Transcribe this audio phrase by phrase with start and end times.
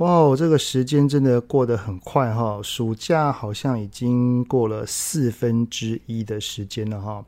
[0.00, 2.58] 哇，这个时间真的过得很快哈！
[2.62, 7.22] 暑假好像已经过了四分之一的时间了哈。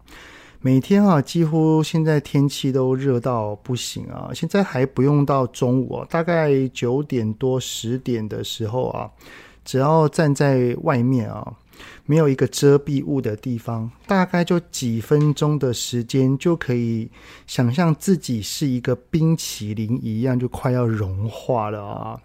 [0.62, 4.30] 每天啊，几乎现在天气都热到不行啊。
[4.32, 9.10] 现在还不用到中午啊，大概九点多十点的时候啊，
[9.66, 11.52] 只要站在外面啊，
[12.06, 17.10] 没有一个遮蔽物的地方，大概就几分钟的时间就可以
[17.46, 22.18] 想象自己是一个冰淇淋一样，就快要融化了啊。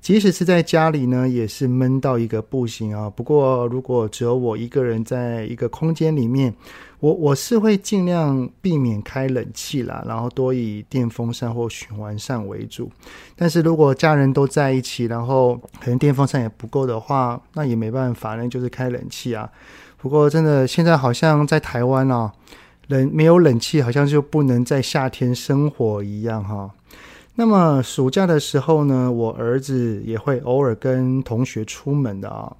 [0.00, 3.10] 即使是在家里呢，也是闷到一个不行啊。
[3.10, 6.54] 不过，如果只有我一个人在一个空间里面，
[7.00, 12.90] 我我是会尽量避免开冷气啦，然后多以电风扇或循环扇为主。
[13.36, 19.50] 但是如果家人都在一起，然后可能电风扇也不够的话，那也没办法，那就是开冷气啊。
[19.98, 22.32] 不过，真的现在好像在台湾啊，
[22.86, 26.70] 冷没有冷气，好像就不能在夏天生活一样哈。
[27.40, 32.52] 那么暑假的时候呢，我儿子也会偶尔跟同学出门的啊。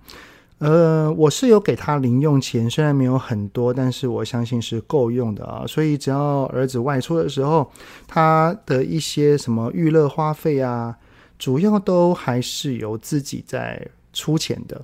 [0.58, 5.64] 呃，我是有给他零用钱，虽然没有很多，但是我相信是够用的啊。
[5.66, 7.68] 所以只要儿子外出的时候，
[8.06, 10.96] 他的一些什么娱乐花费啊，
[11.40, 14.80] 主要都还是由自己在出钱的。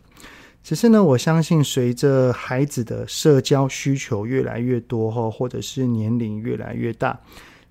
[0.64, 7.20] 只是呢，我相信随着孩子的社交需求越来越多，或者是年龄越来越大。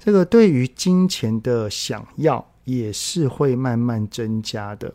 [0.04, 4.94] 这个对于金钱的想要也是会慢慢增加的。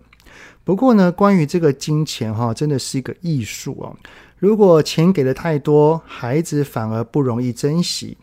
[0.65, 3.97] 不过呢，关于这个金钱哈，真的是一个艺术哦。
[4.37, 8.19] 如果钱给的太多，孩子反而不容易珍惜。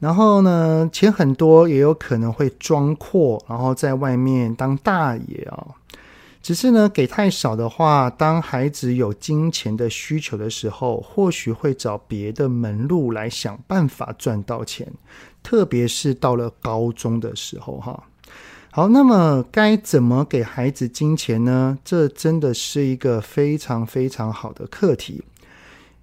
[0.00, 5.64] 然后呢，钱很多也有可能会装阔，然后在外面当大爷啊。
[6.42, 14.90] 只是呢，给太少的话，当孩子有金钱的需求的时候，或许会找别的门路来想办法赚到钱。
[15.42, 18.04] 特别是到了高中的时候，哈。
[18.70, 21.76] 好，那么该怎么给孩子金钱呢？
[21.84, 25.22] 这真的是一个非常非常好的课题。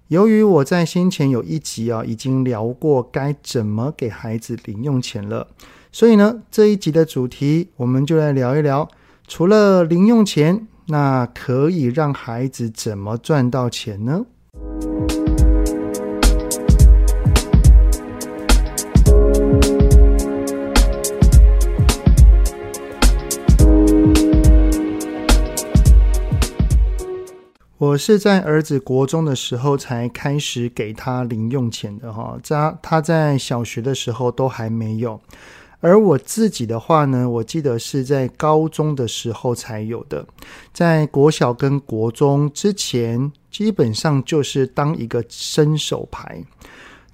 [0.08, 5.48] 由于我在先前有一集啊，已经聊过该怎么给孩子零用钱了，
[5.90, 8.88] 所以呢，这一集的主题我们就来聊一聊。
[9.28, 14.24] 除了零用钱，那可以让孩子怎么赚到钱呢？
[27.76, 35.20] 我是在儿子国中的时候才开始给他零用钱的哈，在他在小学的时候都还没有。
[35.80, 40.26] 而我自己的话呢，我记得是在高中的时候才有的，
[40.72, 46.42] 在国小跟国中之前，基本上就是当一个伸手牌。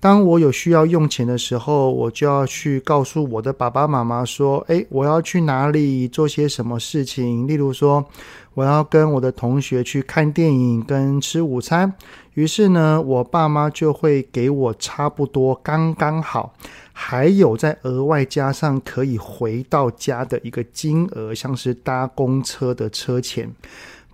[0.05, 7.49] 当我有需要用钱的时候，我就要去告诉我的爸爸妈妈说：“诶，我要去哪里做些什么事情？
[7.49, 8.05] 例如说，
[8.53, 11.91] 我要跟我的同学去看电影跟吃午餐。”
[12.35, 16.53] 于是呢，我爸妈就会给我差不多刚刚好。
[16.93, 23.51] 还有再额外加上可以回到家的一个金额，像是搭公车的车钱，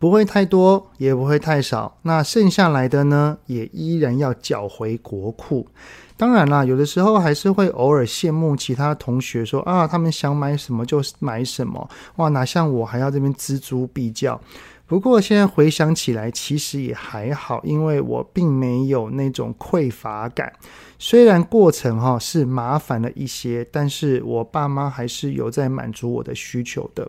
[0.01, 1.99] 不会太多，也不会太少。
[2.03, 5.69] 那剩下来的呢，也依然要缴回国库。
[6.17, 14.41] 当然啦，有的时候还是会偶尔羡慕其他同学说啊，他们想买什么就买什么，哇，哪像我还要这边锱铢必较。
[14.87, 20.53] 不过现在回想起来，其实也还好，因为我并没有那种匮乏感。
[20.99, 27.09] 虽然过程哈是麻烦了一些，但是我爸妈还是有在满足我的需求的。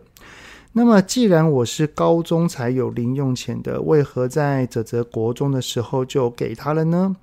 [0.74, 7.14] 那么既然我是高中才有零用钱的，为何在泽泽国中的时候就给他了呢？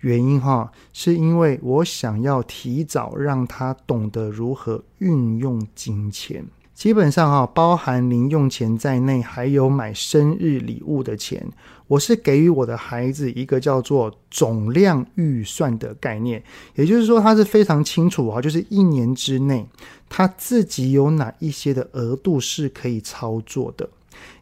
[0.00, 6.44] 原因哈是因为我想要提早让他懂得如何运用金钱。
[6.76, 11.42] 基本上哈，包含零用钱在内，还有买生日礼物的钱，
[11.86, 16.44] 我是给予我的孩子一个叫做总量预算的概念，
[16.74, 19.66] 也就是说，他是非常清楚啊，就是一年之内
[20.10, 23.88] 他自己有哪一些的额度是可以操作的，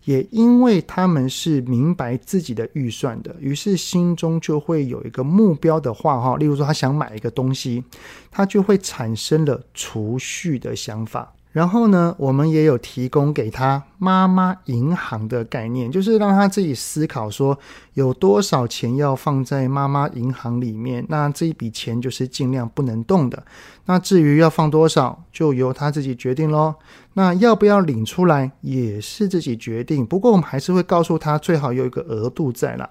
[0.04, 7.84] 也因为他们是明白自己的预算的，于是心中就会有一个目标的话哈，例如说他想买一个东西，
[8.28, 11.32] 他就会产生了储蓄的想法。
[11.54, 17.56] 然后呢，我们也有提供给他妈妈银行的概念，就是让他自己思考说
[17.92, 23.40] 有多少钱要放在妈妈银行里面，那这一笔钱就是尽量不能动的。
[23.84, 26.74] 那至于要放多少，就由他自己决定喽。
[27.12, 30.04] 那要不要领出来，也是自己决定。
[30.04, 32.90] 不过我们还是会告诉他，最好有一个额度在啦。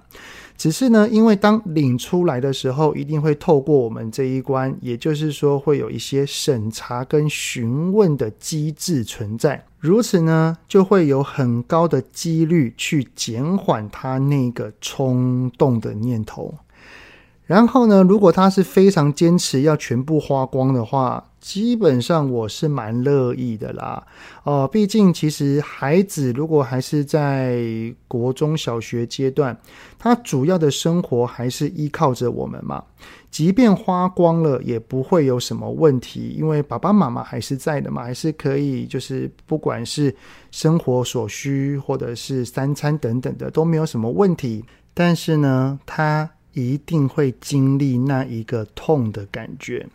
[0.57, 9.65] 只是呢，因为当领出来的时候，一定会透过我们这一关，也就是说会有一些审查跟询问的机制存在。
[9.79, 16.55] 如此呢，就会有很高的几率去减缓他那个冲动的念头。
[17.45, 24.01] 然后呢，如果他是非常坚持要全部花光的话，基本上我是蛮乐意的啦。
[24.45, 27.61] 哦、呃，毕竟其实孩子如果还是在
[28.07, 29.55] 国中小学阶段，
[29.99, 32.81] 他主要的生活还是依靠着我们嘛。
[33.29, 40.15] 即便花光了，也不会有什么问题，因为爸爸妈妈还是在的嘛，还是可以，就是不管是
[40.51, 44.63] 生活所需或者是三餐等等的都没有什么问题。
[44.93, 46.29] 但是呢，他。
[46.53, 49.87] 一定会经历那一个痛的感觉，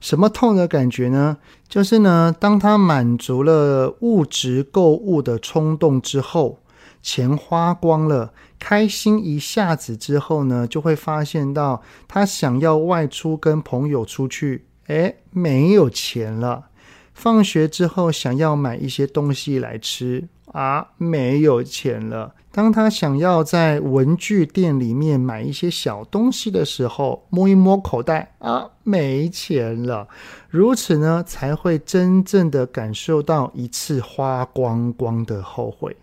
[0.00, 1.38] 什么痛的感觉呢？
[1.68, 6.60] 就是呢，当他满足了物质购物的冲动之后，
[7.02, 16.66] 钱花光了，开心一下子之后呢，就会发现到他想要外出跟朋友出去，诶，没有钱了。
[17.12, 22.34] 放学之后想要买一些东西来吃啊，没有钱了。
[22.50, 30.08] 当他想要在文具店里面买一些小东西的时候，摸一摸口袋啊，没钱了。
[30.48, 35.96] 如此呢，才会真正的感受到一次花光光的后悔。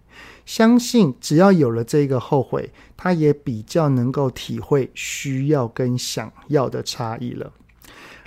[0.45, 7.51] 相信只要有了这个后悔，他也比较能够体会需要跟想要的差异了。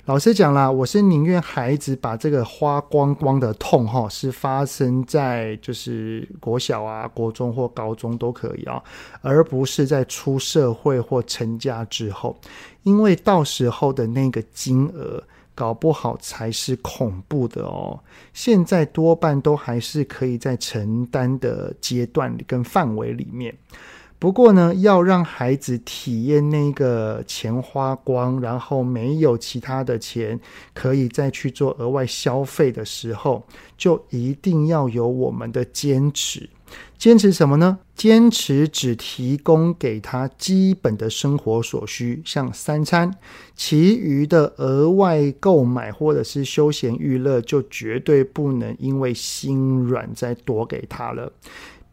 [0.05, 8.81] 老实讲啦，我是宁愿孩子把这个花光光的痛哈，是发生在就是国小啊、国中或高中都可以啊，
[9.21, 12.35] 而不是在出社会或成家之后，
[12.81, 15.21] 因为到时候的那个金额
[15.53, 17.99] 搞不好才是恐怖的哦。
[18.33, 23.55] 现在多半都还是可以在承担的阶段跟范围里面。
[24.19, 30.37] 不过呢，要让孩子体验那个钱花光，然后没有其他的钱
[30.73, 36.49] 可以再去做额外消费的时候，就一定要有我们的坚持。
[36.97, 37.79] 坚持什么呢？
[37.95, 43.09] 坚持只提供给他基本的生活所需，像三餐，
[43.55, 51.31] 其余的额外购买或者是休闲娱乐，就绝对不能因为心软再多给他了。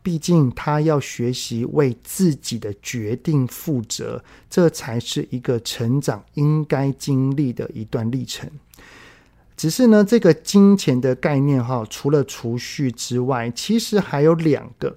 [0.07, 8.49] 毕竟他要学习为自己的决定负责，这才是一个成长应该经历的一段历程。
[9.57, 14.97] 只是呢，这个金钱的概念哈，除了储蓄之外，其实还有两个，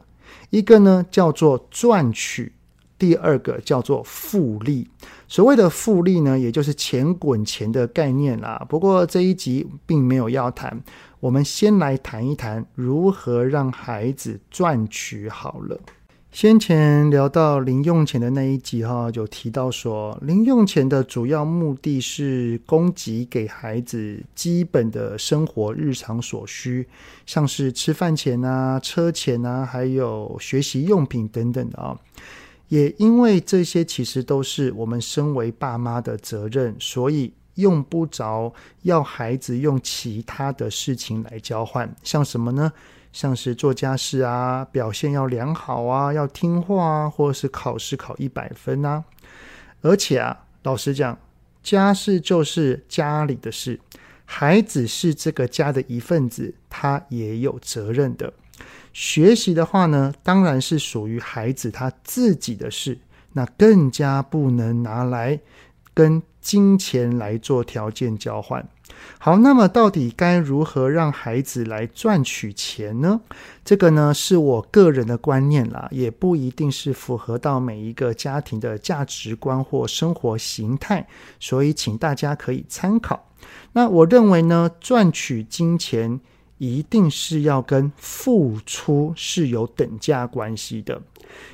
[0.51, 2.53] 一个呢叫做赚取，
[2.99, 4.87] 第二个叫做复利。
[5.27, 8.63] 所谓的复利呢，也就是钱滚钱的概念啦。
[8.69, 10.79] 不过这一集并没有要谈。
[11.21, 15.77] 我们先来谈一谈如何让孩子赚取好了。
[16.31, 26.87] 先前聊到零用钱的那一集哈，就提到说，零用钱的主要目的是供给给孩子基本的生活日常所需，
[27.25, 31.97] 像是吃饭钱啊、车钱啊，还有学习用品等等的啊。
[32.69, 37.33] 也因为这些其实都是我们身为爸妈的责任，所以。
[37.55, 42.71] 用不着要孩子用其他的事情来交换，像什么呢？
[43.11, 49.03] 像是做家事啊，表现要良好啊，要听话啊，或者是考试考一百分啊。
[49.81, 51.19] 而且啊，老实讲，
[51.61, 53.77] 家事就是家里的事，
[54.23, 58.31] 孩子是这个家的一份子，他也有责任的。
[58.93, 62.99] 学习的话呢，当然是属于孩子他自己的事，
[63.33, 65.39] 那更加不能拿来
[65.93, 68.67] 跟金钱来做条件交换。
[69.17, 73.21] 好，那么到底该如何让孩子来赚取钱呢？
[73.63, 81.07] 这个呢，是我个人的观念啦，也不一定是符合到每一个家庭的价值观或生活形态，
[81.39, 83.29] 所以请大家可以参考。
[83.73, 86.19] 那我认为呢，赚取金钱
[86.59, 91.01] 一定是要跟付出是有等价关系的，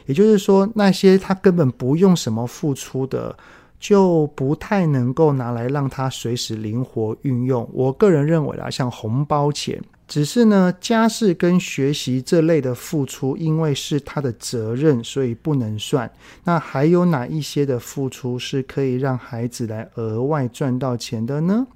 [0.06, 3.34] 也就是说，那些他根本不用什么付出的。
[3.78, 7.70] 就不太能够拿来让他随时灵活运用。
[7.72, 16.10] 我个人认为啊，像红包钱，只是呢家事跟学习这类的付出，因为是他的责任，所以不能算。
[16.46, 21.68] 那还有哪一些的付出是可以让孩子来额外赚到钱的呢？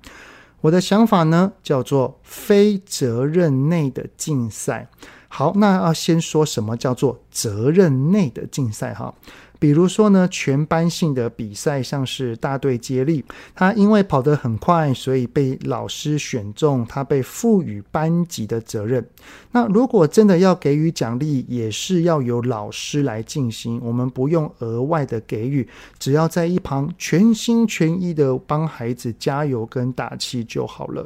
[0.61, 4.89] 我的想法呢，叫做非责任内的竞赛。
[5.27, 9.13] 好，那要先说什么叫做责任内的竞赛哈？
[9.59, 13.23] 比如说呢，全班性的比赛，像是大队接力，
[13.53, 19.05] 他因为跑得很快，所以被老师选中，他被赋予班级的责任。
[19.51, 25.67] 那如果真的要给予奖励，也是要由老师来进行，我们不用额外的给予，
[25.99, 31.05] 只要在一旁全心全意的帮孩子加油跟打气就好了。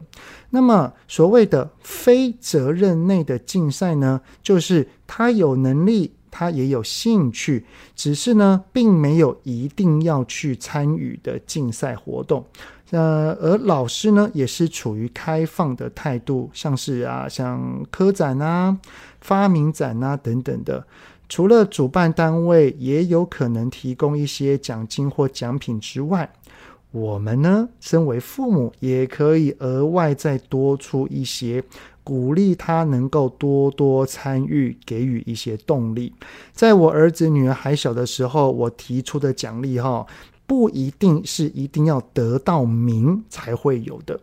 [0.51, 6.11] 那么所谓的非责任内的竞赛呢，就是他有能力。
[6.35, 7.63] 他也有兴趣，
[7.95, 12.43] 只是呢，并没有一定要去参与的竞赛活动。
[12.89, 18.75] 呃，而老师呢，也是处于开放的态度，像是啊，像科展啊、
[19.21, 20.83] 发明展啊等等的。
[21.29, 26.31] 除了主办单位也有可能提供一些奖金或奖品之外，
[26.93, 31.63] 我们呢，身为父母，也可以额外再多出一些。
[32.03, 36.13] 鼓励他能够多多参与，给予一些动力。
[36.51, 40.05] 在我儿子女儿还小的时候，我提出的奖励哈，
[40.45, 44.19] 不一定是一定要得到名才会有的，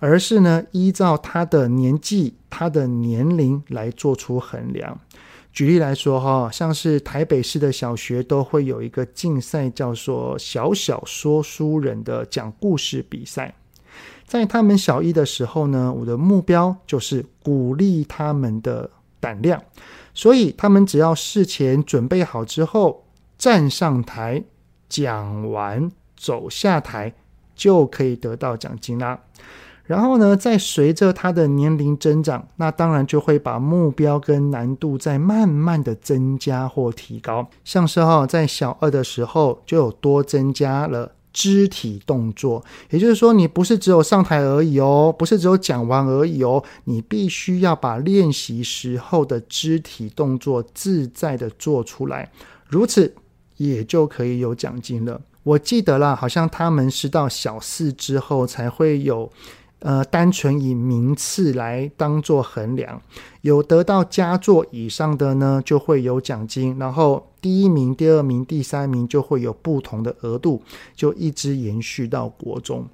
[0.00, 4.98] 而是呢，依照他的年纪、他的年龄来做出衡量。
[5.52, 13.54] 举例来说哈，像是台北市的小学都会有一个竞赛，叫做“小小说书人”的讲故事比赛。
[14.24, 18.88] 在他们小一的时候呢，我的目标就是鼓励他们的
[19.18, 19.60] 胆量，
[20.14, 23.04] 所以他们只要事前准备好之后，
[23.36, 24.44] 站上台
[24.88, 27.12] 讲完，走下台
[27.56, 29.18] 就可以得到奖金啦。
[29.90, 37.50] 然后呢，再随着他的年龄增长，那当然就会把目标跟难度再慢慢的增加或提高。
[37.64, 41.10] 像是哈，在小二的时候就有多增加了。
[41.32, 52.30] 肢体动作，也就是说，你不是只有上台而已哦，不是只有讲完而已哦，你必须要把练习时候的肢体动作自在的做出来，
[52.66, 53.14] 如此
[53.56, 55.20] 也就可以有奖金了。
[55.44, 59.30] 我记得啦，好像他们是到小四之后才会有。
[59.80, 63.00] 呃，单纯以名次来当做衡量，
[63.40, 66.78] 有得到佳作以上的呢，就会有奖金。
[66.78, 70.62] 然后第一名、第二名、第三名就会有不同的额度，
[70.94, 72.86] 就一直延续到国中。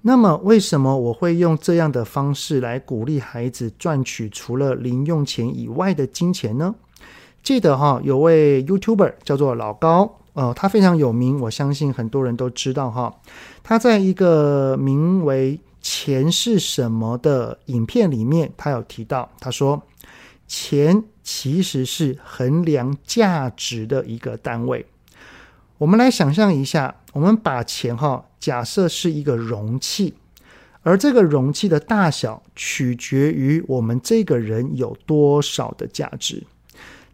[0.00, 6.74] 那么，为什么我会用这样的方式来鼓励孩子赚取除了零用钱以外的金钱呢？
[7.42, 13.14] 记得哈，有位 YouTuber 叫做老高，呃，他非常有名，我相信很多人都知道哈。
[13.62, 19.82] 他在一个名为钱是什么的影片里面，他有提到，他说，
[20.46, 24.86] 钱其实是衡量价值的一个单位。
[25.78, 30.14] 我们来想象一下，我们把钱哈，假设是一个容器，
[30.82, 36.44] 而这个容器的大小取决于我们这个人有多少的价值。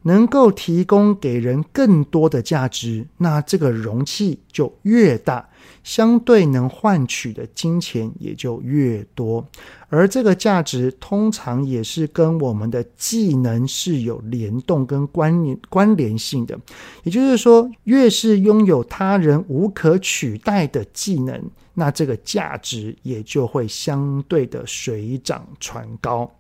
[0.03, 5.47] 能够提供给人更多的价值，那这个容器就越大，
[5.83, 9.45] 相对能换取的金钱也就越多。
[9.91, 16.59] 而这个价值通常也是跟我们的技能是有联动跟关联关联性的。
[17.03, 21.43] 也就是说，越是拥有他人无可取代的技能，
[21.75, 26.31] 那这个价值也就会相对的水涨船高。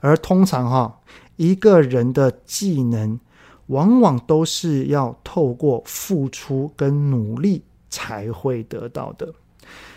[0.00, 0.94] 而通常哈。
[1.38, 3.18] 一个人的技能，
[3.68, 9.32] 往往都是要透过付出跟努力才会得到的。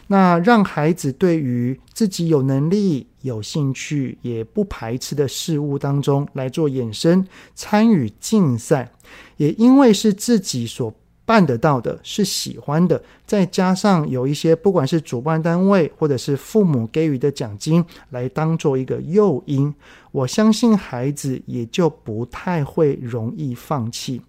[0.08, 8.92] 那让孩子对于自己有能力、有兴趣、也不排斥的事物当中来做衍生参与竞赛，
[9.38, 10.94] 也因为是自己所
[11.26, 19.74] 办得到的，是喜欢的，再加上有一些不管是主办单位或者是父母给予的奖金来当做一个诱因，
[20.12, 24.22] 我相信孩子也就不太会容易放弃。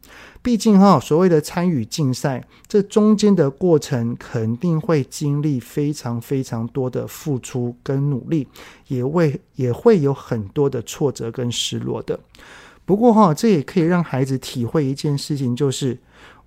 [0.42, 8.46] 毕竟哈，所谓的参与竞赛，这中间的过程肯定会经历非常非常多的付出跟努力，
[8.87, 12.18] 也会也会有很多的挫折跟失落的。
[12.84, 15.99] 不过哈，这也可以让孩子体会一件事情，就是。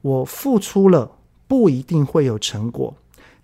[0.05, 1.09] 我付出了，
[1.47, 2.95] 不一定会有成果，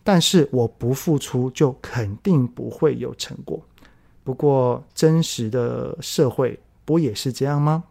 [0.04, 3.60] 但是我不付出就肯定不会有成果。
[4.24, 7.84] 不过真实的社会不也是这样吗？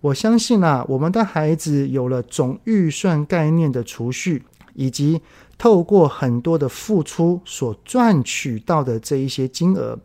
[0.00, 4.44] 我相信啊，我们的孩子有了总预算概念的储蓄，
[4.74, 5.20] 以及
[5.58, 9.98] 透过很多的付出所赚取到的这一些金额，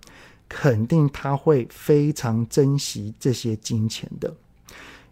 [0.49, 4.33] 肯定他会非常珍惜这些金钱的。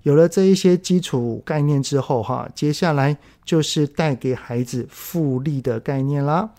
[0.04, 6.50] 有了这一些基础概念之后，哈，接下来就是带给孩子复利的概念啦。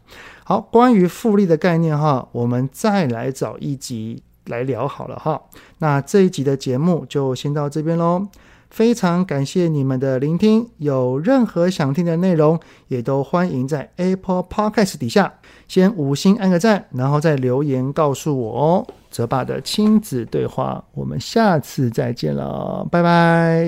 [0.45, 5.41] 好，关于复利的概念，哈，我们再来找一集来聊好了，哈。
[5.79, 8.29] 那这一集的节目就先到这边喽。
[8.71, 12.59] 非常感谢你们的聆听，有任何想听的内容，
[12.89, 15.33] 也都欢迎在 Apple Podcast 底下
[15.69, 18.87] 先五星按个赞，然后再留言告诉我哦。
[19.11, 23.67] 泽爸的亲子对话，我们下次再见了，拜拜。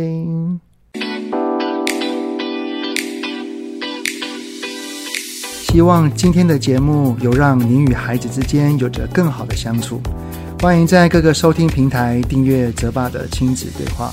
[5.62, 10.00] 希望今天的节目有让您与孩子之间有着更好的相处。
[10.60, 14.12] 欢迎在各个收听平台订阅泽爸的亲子对话。